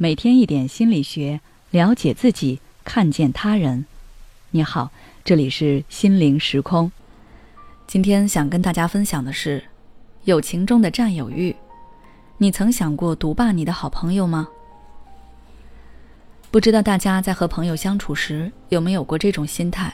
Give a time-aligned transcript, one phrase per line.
[0.00, 1.40] 每天一点心理学，
[1.72, 3.84] 了解自己，看见他人。
[4.52, 4.92] 你好，
[5.24, 6.92] 这里是心灵时空。
[7.88, 9.64] 今天想跟大家分享的是，
[10.22, 11.56] 友情中的占有欲。
[12.36, 14.46] 你曾想过独霸你的好朋友吗？
[16.52, 19.92] 不知道大家在和朋友相处时有没有过这种心态？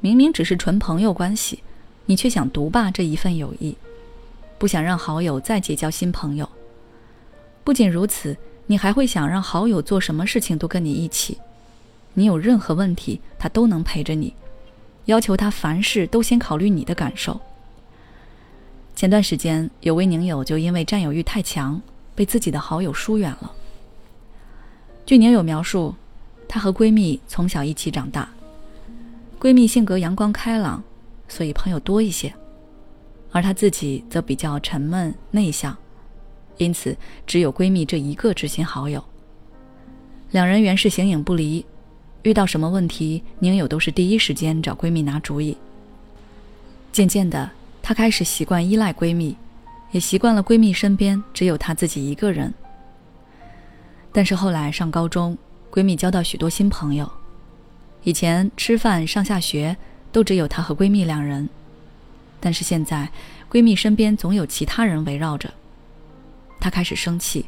[0.00, 1.62] 明明只是纯朋友关系，
[2.06, 3.76] 你却想独霸这一份友谊，
[4.56, 6.48] 不想让好友再结交新朋友。
[7.62, 8.34] 不仅如此。
[8.66, 11.38] 你还会想让好友做什么事情都跟你一起，
[12.14, 14.34] 你有任何问题他都能陪着你，
[15.04, 17.40] 要求他凡事都先考虑你的感受。
[18.96, 21.80] 前段时间有位宁友就因为占有欲太强，
[22.14, 23.52] 被自己的好友疏远了。
[25.04, 25.94] 据宁友描述，
[26.48, 28.28] 她和闺蜜从小一起长大，
[29.38, 30.82] 闺蜜性格阳光开朗，
[31.28, 32.32] 所以朋友多一些，
[33.30, 35.76] 而她自己则比较沉闷内向。
[36.56, 39.02] 因此，只有闺蜜这一个知心好友。
[40.30, 41.64] 两人原是形影不离，
[42.22, 45.56] 遇到什么问题，宁友都是第一时间找闺蜜拿主意。
[46.92, 47.50] 渐渐的，
[47.82, 49.36] 她开始习惯依赖闺蜜，
[49.90, 52.52] 也习惯了闺蜜身边只有她自己一个人。
[54.12, 55.36] 但是后来上高中，
[55.72, 57.10] 闺蜜交到许多新朋友，
[58.04, 59.76] 以前吃饭、上下学
[60.12, 61.48] 都只有她和闺蜜两人，
[62.38, 63.10] 但是现在，
[63.50, 65.52] 闺蜜身边总有其他人围绕着。
[66.64, 67.44] 她开始生气，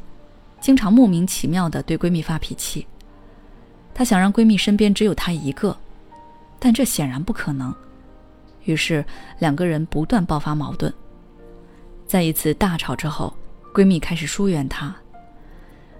[0.61, 2.85] 经常莫名其妙的对闺蜜发脾气。
[3.91, 5.75] 她想让闺蜜身边只有她一个，
[6.59, 7.73] 但这显然不可能。
[8.65, 9.03] 于是
[9.39, 10.93] 两个人不断爆发矛盾。
[12.05, 13.35] 在一次大吵之后，
[13.73, 14.95] 闺蜜开始疏远她。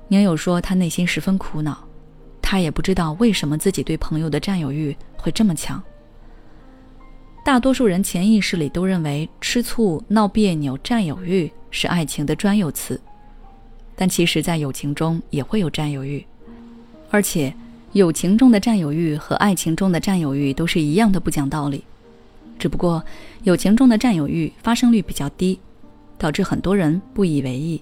[0.08, 1.76] 宁友说她内心十分苦恼，
[2.40, 5.82] 她也不知道为什么自己对朋友的占有欲会这么强。
[7.44, 13.02] 大多数人潜意识里都认为吃醋、闹别扭、占有欲是爱情的专有词。
[14.00, 16.24] 但其实，在友情中也会有占有欲，
[17.10, 17.52] 而且，
[17.94, 21.84] 友情中的占有欲和爱情中的占有欲都是一样的不讲道理，
[22.60, 23.04] 只不过
[23.42, 25.60] 友情中的占有欲发生率比较低，
[26.20, 27.82] 导致很多人不以为意。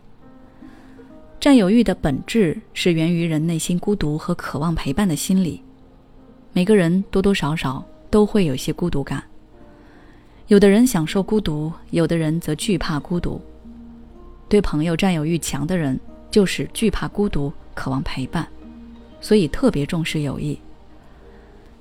[1.37, 5.61] 占有欲的本质是源于人内心孤独和渴望陪伴的心理，
[6.53, 9.21] 每个人多多少少都会有些孤独感，
[10.47, 13.41] 有的人享受孤独，有的人则惧怕孤独。
[14.55, 15.99] 对朋友占有欲强的人，
[16.31, 18.47] 就是惧怕孤独，渴望陪伴，
[19.19, 20.57] 所以特别重视友谊。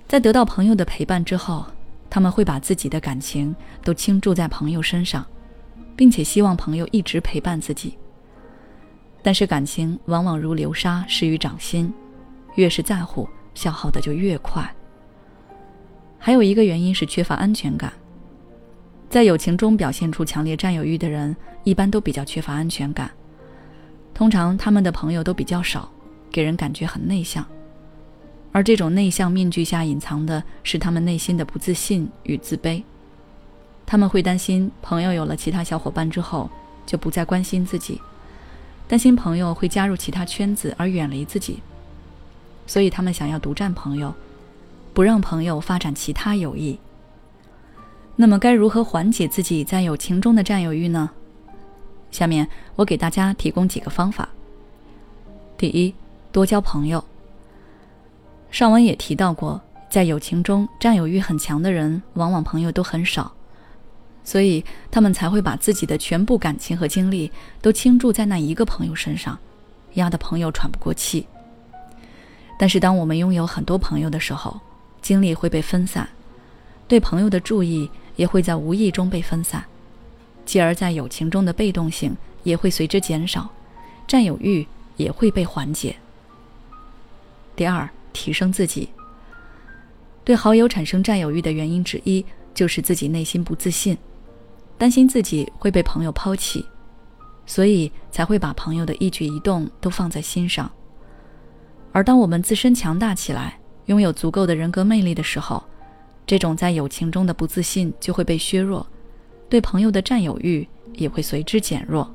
[0.08, 1.64] 在得到朋友的陪伴之后，
[2.10, 5.24] 他们会把自己的感情都倾注在朋友身上，
[5.94, 7.96] 并且希望朋友一直陪伴自己。
[9.22, 11.94] 但是感情往往如流沙，失于掌心，
[12.56, 14.68] 越是在乎，消耗的就越快。
[16.18, 17.92] 还有一个原因是缺乏安全感。
[19.14, 23.08] 在友情中表现出强烈占有欲的人，一般都比较缺乏安全感。
[24.12, 25.88] 通常他们的朋友都比较少，
[26.32, 27.46] 给人感觉很内向。
[28.50, 32.82] 而这种内向面具下隐藏的是他们内心的不自信与自卑。
[33.86, 36.50] 他们会担心朋友有了其他小伙伴之后
[36.84, 38.00] 就不再关心自己，
[38.88, 41.62] 担心朋友会加入其他圈子而远离自己，
[42.66, 44.12] 所以他们想要独占朋友，
[44.92, 46.76] 不让朋友发展其他友谊。
[48.16, 51.10] 那么该如何缓解自己在友情中的占有欲呢？
[52.12, 54.28] 下面我给大家提供几个方法。
[55.58, 55.92] 第一，
[56.30, 57.04] 多交朋友。
[58.52, 59.60] 上文也提到过，
[59.90, 63.32] 在友情中占有欲很强的人，往往朋友都很少，
[64.22, 69.36] 所以他们才会把自己的全部感情和精力都倾注在那一个朋友身上，
[69.94, 71.26] 压得朋友喘不过气。
[72.56, 74.60] 但是当我们拥有很多朋友的时候，
[75.02, 76.08] 精力会被分散，
[76.86, 77.90] 对朋友的注意。
[78.16, 79.64] 也会在无意中被分散，
[80.44, 83.48] 继而在友情中的被动性也会随之减少，
[84.06, 84.66] 占有欲
[84.96, 85.96] 也会被缓解。
[87.56, 88.88] 第二，提升自己。
[90.24, 93.96] 对好友产生占有欲的原因之一，就是自己内心不自信，
[94.78, 96.64] 担心自己会被朋友抛弃，
[97.44, 100.70] 所以才会把朋友的一举一动都放在心上。
[101.92, 105.62] 而当我们自身强大起来，拥有足够的人格魅力的时候，
[106.26, 108.86] 这种在友情中的不自信就会被削弱，
[109.48, 112.10] 对朋友的占有欲也会随之减弱。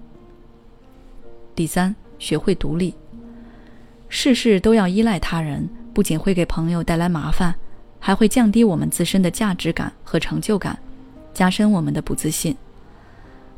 [1.56, 2.94] 第三，学会独立。
[4.08, 7.54] 事事都要依赖他人，不仅会给朋友带来麻烦，
[8.00, 10.80] 还会降低我们自身的价值感和成就感，
[11.32, 12.56] 加深我们的不自信，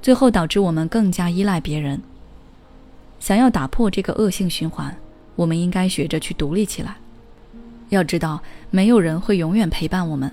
[0.02, 2.02] 最后导致我们更加依赖别人。
[3.20, 4.94] 想要打破这个恶性循环，
[5.38, 6.98] 我们应该学着去独立起来。
[7.90, 10.30] 要知道，没有人会永远陪伴我们。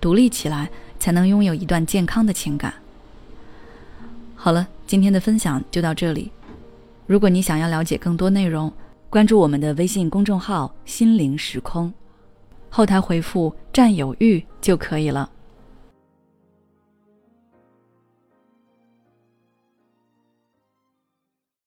[0.00, 2.72] 独立起来，才能拥有一段健康的情感。
[4.34, 6.30] 好了，今天的分享就到这里。
[7.06, 8.72] 如果你想要了解更多内容，
[9.08, 11.92] 关注我们的微信公众号“心灵时空”，
[12.68, 15.30] 后台回复“占有欲”就可以了。